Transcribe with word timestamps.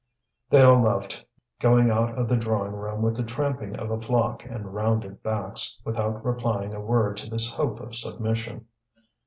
They 0.49 0.63
all 0.63 0.81
left, 0.81 1.23
going 1.59 1.91
out 1.91 2.17
of 2.17 2.27
the 2.27 2.35
drawing 2.35 2.71
room 2.71 3.03
with 3.03 3.15
the 3.15 3.21
tramping 3.23 3.75
of 3.75 3.91
a 3.91 4.01
flock 4.01 4.43
and 4.43 4.73
rounded 4.73 5.21
backs, 5.21 5.79
without 5.85 6.25
replying 6.25 6.73
a 6.73 6.81
word 6.81 7.17
to 7.17 7.29
this 7.29 7.53
hope 7.53 7.79
of 7.79 7.95
submission. 7.95 8.65